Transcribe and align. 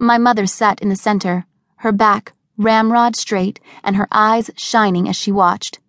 My 0.00 0.16
mother 0.16 0.46
sat 0.46 0.80
in 0.80 0.90
the 0.90 0.96
center, 0.96 1.44
her 1.78 1.90
back 1.90 2.32
ramrod 2.56 3.16
straight 3.16 3.58
and 3.82 3.96
her 3.96 4.06
eyes 4.12 4.48
shining 4.56 5.08
as 5.08 5.16
she 5.16 5.32
watched. 5.32 5.80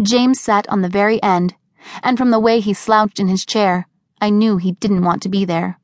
James 0.00 0.38
sat 0.38 0.68
on 0.68 0.82
the 0.82 0.90
very 0.90 1.22
end, 1.22 1.54
and 2.02 2.18
from 2.18 2.30
the 2.30 2.38
way 2.38 2.60
he 2.60 2.74
slouched 2.74 3.18
in 3.18 3.28
his 3.28 3.46
chair, 3.46 3.88
I 4.20 4.28
knew 4.28 4.58
he 4.58 4.72
didn't 4.72 5.04
want 5.04 5.22
to 5.22 5.30
be 5.30 5.46
there. 5.46 5.78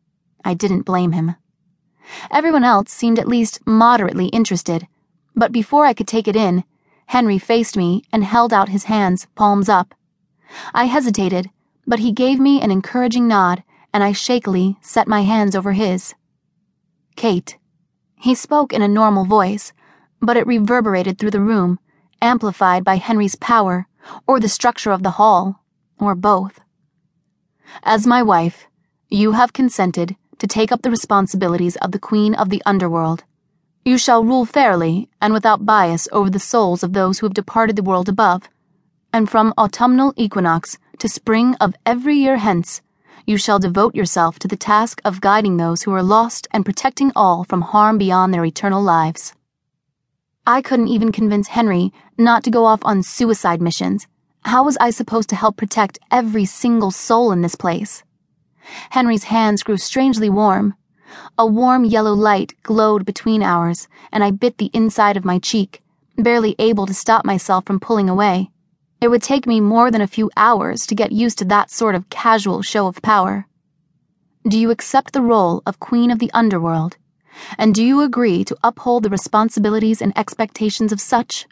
I 0.45 0.53
didn't 0.53 0.83
blame 0.83 1.13
him. 1.13 1.37
Everyone 2.31 2.63
else 2.63 2.91
seemed 2.91 3.19
at 3.19 3.27
least 3.27 3.67
moderately 3.67 4.27
interested, 4.27 4.87
but 5.35 5.51
before 5.51 5.87
I 5.87 5.95
could 5.95 6.09
take 6.09 6.29
it 6.29 6.37
in, 6.37 6.65
Henry 7.07 7.39
faced 7.39 7.77
me 7.77 8.05
and 8.13 8.23
held 8.23 8.53
out 8.53 8.69
his 8.69 8.85
hands, 8.85 9.29
palms 9.35 9.71
up. 9.71 9.95
I 10.75 10.85
hesitated, 10.85 11.49
but 11.87 12.01
he 12.01 12.13
gave 12.13 12.39
me 12.39 12.61
an 12.61 12.71
encouraging 12.71 13.29
nod, 13.29 13.63
and 13.95 14.05
I 14.05 14.13
shakily 14.13 14.77
set 14.83 15.09
my 15.09 15.23
hands 15.23 15.57
over 15.57 15.73
his. 15.73 16.15
Kate. 17.17 17.57
He 18.23 18.37
spoke 18.37 18.73
in 18.73 18.83
a 18.83 18.87
normal 18.87 19.25
voice, 19.25 19.73
but 20.21 20.37
it 20.37 20.47
reverberated 20.47 21.19
through 21.19 21.33
the 21.33 21.41
room, 21.41 21.81
amplified 22.21 22.85
by 22.85 22.95
Henry's 22.95 23.35
power, 23.35 23.89
or 24.29 24.39
the 24.39 24.49
structure 24.49 24.93
of 24.93 25.03
the 25.03 25.19
hall, 25.19 25.65
or 25.99 26.15
both. 26.15 26.61
As 27.83 28.07
my 28.07 28.23
wife, 28.23 28.69
you 29.09 29.33
have 29.33 29.53
consented 29.53 30.15
to 30.39 30.47
take 30.47 30.71
up 30.71 30.83
the 30.83 30.91
responsibilities 30.91 31.75
of 31.79 31.91
the 31.91 31.99
Queen 31.99 32.37
of 32.37 32.49
the 32.49 32.63
Underworld. 32.65 33.25
You 33.85 33.99
shall 33.99 34.23
rule 34.23 34.45
fairly 34.45 35.11
and 35.21 35.33
without 35.33 35.67
bias 35.67 36.07
over 36.13 36.31
the 36.31 36.39
souls 36.39 36.85
of 36.85 36.93
those 36.93 37.19
who 37.19 37.27
have 37.27 37.35
departed 37.35 37.75
the 37.75 37.83
world 37.83 38.09
above, 38.09 38.49
and 39.13 39.29
from 39.29 39.53
autumnal 39.59 40.15
equinox 40.17 40.79
to 40.99 41.09
spring 41.09 41.57
of 41.57 41.75
every 41.85 42.19
year 42.19 42.37
hence, 42.37 42.83
you 43.27 43.37
shall 43.37 43.59
devote 43.59 43.95
yourself 43.95 44.39
to 44.41 44.49
the 44.49 44.57
task 44.57 45.01
of 45.05 45.21
guiding 45.21 45.57
those 45.57 45.83
who 45.83 45.93
are 45.93 46.03
lost 46.03 46.49
and 46.51 46.65
protecting 46.65 47.13
all 47.15 47.45
from 47.45 47.63
harm 47.63 47.99
beyond 47.99 48.33
their 48.33 48.45
eternal 48.45 48.83
lives. 48.83 49.35
I 50.47 50.63
couldn't 50.63 50.89
even 50.89 51.13
convince 51.13 51.49
Henry 51.49 51.93
not 52.17 52.45
to 52.45 52.51
go 52.51 52.65
off 52.65 52.81
on 52.85 53.03
suicide 53.03 53.61
missions. 53.61 54.07
How 54.45 54.65
was 54.65 54.77
I 54.79 54.91
supposed 54.91 55.29
to 55.31 55.37
help 55.37 55.57
protect 55.57 55.99
every 56.11 56.45
single 56.45 56.91
soul 56.91 57.33
in 57.33 57.43
this 57.43 57.55
place? 57.55 58.03
Henry's 58.91 59.25
hands 59.25 59.63
grew 59.63 59.77
strangely 59.77 60.29
warm. 60.29 60.75
A 61.37 61.47
warm 61.47 61.85
yellow 61.85 62.15
light 62.15 62.55
glowed 62.63 63.05
between 63.05 63.43
ours, 63.43 63.89
and 64.11 64.25
I 64.25 64.31
bit 64.31 64.59
the 64.59 64.71
inside 64.73 65.17
of 65.17 65.25
my 65.25 65.39
cheek, 65.39 65.83
barely 66.17 66.55
able 66.59 66.87
to 66.87 66.95
stop 66.95 67.25
myself 67.25 67.67
from 67.67 67.81
pulling 67.81 68.09
away. 68.09 68.52
It 69.03 69.11
would 69.11 69.21
take 69.21 69.49
me 69.49 69.61
more 69.61 69.91
than 69.91 70.01
a 70.01 70.07
few 70.07 70.31
hours 70.37 70.87
to 70.87 70.95
get 70.95 71.11
used 71.11 71.37
to 71.39 71.45
that 71.47 71.73
sort 71.73 71.97
of 71.97 72.09
casual 72.09 72.63
show 72.63 72.87
of 72.87 73.03
power. 73.03 73.49
Do 74.49 74.57
you 74.57 74.71
accept 74.71 75.13
the 75.13 75.21
role 75.21 75.61
of 75.67 75.81
Queen 75.81 76.13
of 76.13 76.21
the 76.21 76.31
Underworld? 76.33 76.99
And 77.59 77.75
do 77.75 77.83
you 77.83 78.01
agree 78.01 78.45
to 78.45 78.57
uphold 78.63 79.03
the 79.03 79.11
responsibilities 79.11 80.01
and 80.01 80.17
expectations 80.17 80.93
of 80.93 81.01
such? 81.01 81.49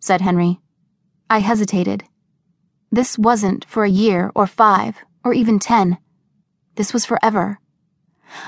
said 0.00 0.22
Henry. 0.22 0.60
I 1.28 1.40
hesitated. 1.40 2.04
This 2.90 3.18
wasn't 3.18 3.66
for 3.66 3.84
a 3.84 3.90
year 3.90 4.32
or 4.34 4.46
five 4.46 4.96
or 5.22 5.34
even 5.34 5.58
ten. 5.58 5.98
This 6.76 6.94
was 6.94 7.04
forever. 7.04 7.60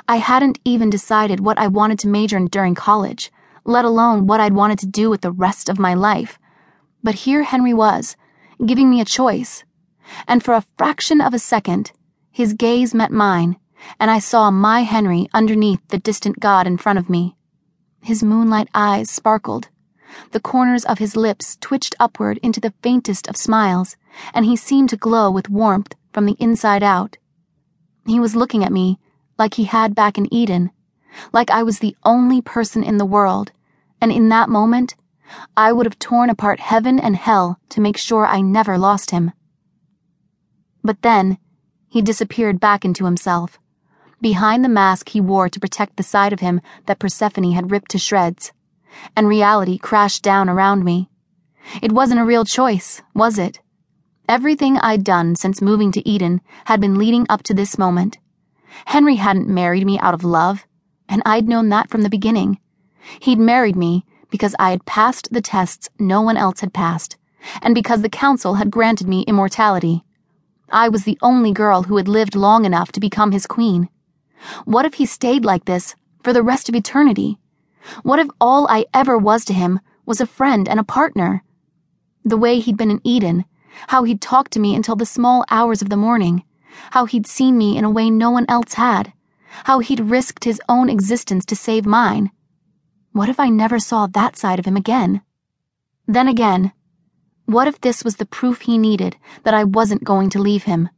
I 0.08 0.16
hadn't 0.16 0.60
even 0.64 0.88
decided 0.88 1.40
what 1.40 1.58
I 1.58 1.66
wanted 1.66 1.98
to 1.98 2.08
major 2.08 2.38
in 2.38 2.46
during 2.46 2.74
college, 2.74 3.30
let 3.66 3.84
alone 3.84 4.26
what 4.26 4.40
I'd 4.40 4.54
wanted 4.54 4.78
to 4.78 4.86
do 4.86 5.10
with 5.10 5.20
the 5.20 5.30
rest 5.30 5.68
of 5.68 5.78
my 5.78 5.92
life. 5.92 6.38
But 7.02 7.16
here 7.16 7.42
Henry 7.42 7.74
was, 7.74 8.16
giving 8.64 8.88
me 8.90 9.00
a 9.00 9.04
choice. 9.04 9.64
And 10.26 10.42
for 10.42 10.54
a 10.54 10.64
fraction 10.78 11.20
of 11.20 11.34
a 11.34 11.38
second, 11.38 11.92
his 12.30 12.54
gaze 12.54 12.94
met 12.94 13.10
mine 13.10 13.56
and 13.98 14.10
I 14.10 14.18
saw 14.18 14.50
my 14.50 14.82
Henry 14.82 15.28
underneath 15.32 15.86
the 15.88 15.98
distant 15.98 16.40
god 16.40 16.66
in 16.66 16.76
front 16.76 16.98
of 16.98 17.10
me. 17.10 17.36
His 18.00 18.22
moonlight 18.22 18.68
eyes 18.74 19.10
sparkled. 19.10 19.68
The 20.32 20.40
corners 20.40 20.84
of 20.84 20.98
his 20.98 21.16
lips 21.16 21.56
twitched 21.60 21.94
upward 21.98 22.38
into 22.42 22.60
the 22.60 22.74
faintest 22.82 23.28
of 23.28 23.36
smiles, 23.36 23.96
and 24.32 24.44
he 24.44 24.56
seemed 24.56 24.88
to 24.90 24.96
glow 24.96 25.30
with 25.30 25.50
warmth 25.50 25.94
from 26.12 26.26
the 26.26 26.36
inside 26.38 26.82
out. 26.82 27.18
He 28.06 28.20
was 28.20 28.36
looking 28.36 28.64
at 28.64 28.72
me 28.72 28.98
like 29.38 29.54
he 29.54 29.64
had 29.64 29.94
back 29.94 30.16
in 30.16 30.32
Eden, 30.32 30.70
like 31.32 31.50
I 31.50 31.62
was 31.62 31.80
the 31.80 31.96
only 32.04 32.40
person 32.40 32.82
in 32.82 32.98
the 32.98 33.04
world, 33.04 33.52
and 34.00 34.12
in 34.12 34.28
that 34.28 34.48
moment, 34.48 34.94
I 35.56 35.72
would 35.72 35.86
have 35.86 35.98
torn 35.98 36.30
apart 36.30 36.60
heaven 36.60 36.98
and 36.98 37.16
hell 37.16 37.58
to 37.70 37.80
make 37.80 37.96
sure 37.96 38.26
I 38.26 38.40
never 38.40 38.78
lost 38.78 39.10
him. 39.10 39.32
But 40.82 41.02
then, 41.02 41.38
he 41.88 42.02
disappeared 42.02 42.60
back 42.60 42.84
into 42.84 43.04
himself 43.04 43.58
behind 44.20 44.64
the 44.64 44.68
mask 44.68 45.10
he 45.10 45.20
wore 45.20 45.48
to 45.48 45.60
protect 45.60 45.96
the 45.96 46.02
side 46.02 46.32
of 46.32 46.40
him 46.40 46.60
that 46.86 46.98
Persephone 46.98 47.52
had 47.52 47.70
ripped 47.70 47.90
to 47.90 47.98
shreds, 47.98 48.52
and 49.14 49.28
reality 49.28 49.78
crashed 49.78 50.22
down 50.22 50.48
around 50.48 50.84
me. 50.84 51.10
It 51.82 51.92
wasn't 51.92 52.20
a 52.20 52.24
real 52.24 52.44
choice, 52.44 53.02
was 53.14 53.38
it? 53.38 53.60
Everything 54.28 54.78
I'd 54.78 55.04
done 55.04 55.36
since 55.36 55.60
moving 55.62 55.92
to 55.92 56.08
Eden 56.08 56.40
had 56.64 56.80
been 56.80 56.98
leading 56.98 57.26
up 57.28 57.42
to 57.44 57.54
this 57.54 57.78
moment. 57.78 58.18
Henry 58.86 59.16
hadn't 59.16 59.48
married 59.48 59.86
me 59.86 59.98
out 59.98 60.14
of 60.14 60.24
love, 60.24 60.66
and 61.08 61.22
I'd 61.24 61.48
known 61.48 61.68
that 61.68 61.90
from 61.90 62.02
the 62.02 62.10
beginning. 62.10 62.58
He'd 63.20 63.38
married 63.38 63.76
me 63.76 64.04
because 64.36 64.54
I 64.58 64.68
had 64.68 64.84
passed 64.84 65.32
the 65.32 65.40
tests 65.40 65.88
no 65.98 66.20
one 66.20 66.36
else 66.36 66.60
had 66.60 66.74
passed, 66.74 67.16
and 67.62 67.74
because 67.74 68.02
the 68.02 68.10
council 68.10 68.56
had 68.56 68.70
granted 68.70 69.08
me 69.08 69.22
immortality. 69.22 70.04
I 70.70 70.90
was 70.90 71.04
the 71.04 71.16
only 71.22 71.52
girl 71.52 71.84
who 71.84 71.96
had 71.96 72.06
lived 72.06 72.34
long 72.34 72.66
enough 72.66 72.92
to 72.92 73.00
become 73.00 73.32
his 73.32 73.46
queen. 73.46 73.88
What 74.66 74.84
if 74.84 74.92
he 74.92 75.06
stayed 75.06 75.46
like 75.46 75.64
this 75.64 75.94
for 76.22 76.34
the 76.34 76.42
rest 76.42 76.68
of 76.68 76.74
eternity? 76.74 77.38
What 78.02 78.18
if 78.18 78.28
all 78.38 78.68
I 78.68 78.84
ever 78.92 79.16
was 79.16 79.42
to 79.46 79.54
him 79.54 79.80
was 80.04 80.20
a 80.20 80.26
friend 80.26 80.68
and 80.68 80.78
a 80.78 80.84
partner? 80.84 81.42
The 82.22 82.36
way 82.36 82.60
he'd 82.60 82.76
been 82.76 82.90
in 82.90 83.00
Eden, 83.04 83.46
how 83.86 84.04
he'd 84.04 84.20
talked 84.20 84.52
to 84.52 84.60
me 84.60 84.74
until 84.74 84.96
the 84.96 85.06
small 85.06 85.46
hours 85.50 85.80
of 85.80 85.88
the 85.88 85.96
morning, 85.96 86.44
how 86.90 87.06
he'd 87.06 87.26
seen 87.26 87.56
me 87.56 87.78
in 87.78 87.86
a 87.86 87.90
way 87.90 88.10
no 88.10 88.30
one 88.30 88.44
else 88.50 88.74
had, 88.74 89.14
how 89.64 89.78
he'd 89.78 90.10
risked 90.10 90.44
his 90.44 90.60
own 90.68 90.90
existence 90.90 91.46
to 91.46 91.56
save 91.56 91.86
mine. 91.86 92.30
What 93.16 93.30
if 93.30 93.40
I 93.40 93.48
never 93.48 93.78
saw 93.78 94.06
that 94.08 94.36
side 94.36 94.58
of 94.58 94.66
him 94.66 94.76
again? 94.76 95.22
Then 96.06 96.28
again, 96.28 96.72
what 97.46 97.66
if 97.66 97.80
this 97.80 98.04
was 98.04 98.16
the 98.16 98.26
proof 98.26 98.60
he 98.60 98.76
needed 98.76 99.16
that 99.42 99.54
I 99.54 99.64
wasn't 99.64 100.04
going 100.04 100.28
to 100.28 100.38
leave 100.38 100.64
him? 100.64 100.90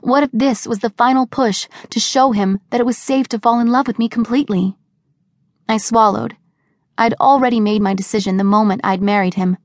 What 0.00 0.22
if 0.22 0.30
this 0.32 0.66
was 0.66 0.78
the 0.78 0.96
final 0.96 1.26
push 1.26 1.68
to 1.90 2.00
show 2.00 2.32
him 2.32 2.60
that 2.70 2.80
it 2.80 2.86
was 2.86 2.96
safe 2.96 3.28
to 3.28 3.38
fall 3.38 3.60
in 3.60 3.66
love 3.66 3.86
with 3.86 3.98
me 3.98 4.08
completely? 4.08 4.78
I 5.68 5.76
swallowed. 5.76 6.34
I'd 6.96 7.12
already 7.20 7.60
made 7.60 7.82
my 7.82 7.92
decision 7.92 8.38
the 8.38 8.52
moment 8.56 8.80
I'd 8.82 9.02
married 9.02 9.34
him. 9.34 9.58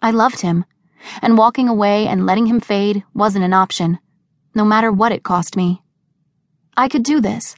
I 0.00 0.12
loved 0.12 0.42
him, 0.42 0.64
and 1.20 1.36
walking 1.36 1.68
away 1.68 2.06
and 2.06 2.24
letting 2.24 2.46
him 2.46 2.60
fade 2.60 3.02
wasn't 3.14 3.44
an 3.44 3.52
option, 3.52 3.98
no 4.54 4.64
matter 4.64 4.92
what 4.92 5.10
it 5.10 5.24
cost 5.24 5.56
me. 5.56 5.82
I 6.76 6.86
could 6.86 7.02
do 7.02 7.20
this. 7.20 7.56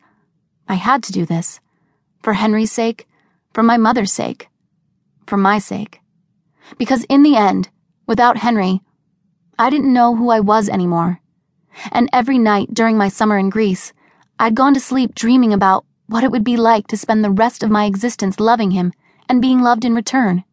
I 0.66 0.77
had 0.77 1.03
to 1.03 1.12
do 1.12 1.27
this. 1.27 1.61
For 2.22 2.33
Henry's 2.33 2.72
sake, 2.72 3.06
for 3.54 3.62
my 3.62 3.78
mother's 3.78 4.12
sake, 4.12 4.48
for 5.26 5.38
my 5.38 5.59
sake. 5.59 6.00
Because 6.76 7.04
in 7.04 7.22
the 7.22 7.37
end, 7.37 7.70
without 8.06 8.37
Henry, 8.37 8.82
I 9.59 9.70
didn't 9.70 9.92
know 9.92 10.15
who 10.15 10.28
I 10.28 10.41
was 10.41 10.69
anymore 10.69 11.20
and 11.92 12.09
every 12.12 12.38
night 12.38 12.72
during 12.72 12.97
my 12.97 13.09
summer 13.09 13.38
in 13.38 13.50
Greece, 13.50 13.92
I'd 14.38 14.54
gone 14.54 14.75
to 14.75 14.81
sleep 14.81 15.15
dreaming 15.15 15.53
about 15.53 15.84
what 16.06 16.25
it 16.25 16.31
would 16.31 16.44
be 16.44 16.56
like 16.56 16.87
to 16.88 16.97
spend 16.97 17.25
the 17.25 17.31
rest 17.31 17.62
of 17.62 17.70
my 17.70 17.84
existence 17.84 18.41
loving 18.41 18.72
him 18.72 18.92
and 19.28 19.41
being 19.41 19.62
loved 19.62 19.84
in 19.84 19.94
return. 19.94 20.44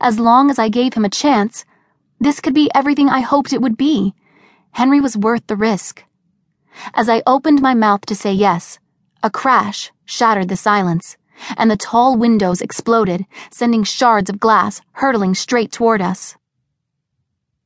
As 0.00 0.18
long 0.18 0.50
as 0.50 0.58
I 0.58 0.68
gave 0.68 0.94
him 0.94 1.04
a 1.04 1.10
chance, 1.10 1.64
this 2.20 2.40
could 2.40 2.54
be 2.54 2.70
everything 2.74 3.08
I 3.08 3.20
hoped 3.20 3.52
it 3.52 3.62
would 3.62 3.76
be. 3.76 4.14
Henry 4.72 5.00
was 5.00 5.16
worth 5.16 5.46
the 5.46 5.56
risk. 5.56 6.04
As 6.94 7.08
I 7.08 7.22
opened 7.26 7.60
my 7.60 7.74
mouth 7.74 8.02
to 8.06 8.14
say 8.14 8.32
yes, 8.32 8.78
a 9.22 9.30
crash 9.30 9.90
shattered 10.04 10.48
the 10.48 10.56
silence, 10.56 11.16
and 11.56 11.70
the 11.70 11.76
tall 11.76 12.16
windows 12.16 12.60
exploded, 12.60 13.24
sending 13.50 13.84
shards 13.84 14.30
of 14.30 14.40
glass 14.40 14.80
hurtling 14.92 15.34
straight 15.34 15.72
toward 15.72 16.00
us. 16.02 16.36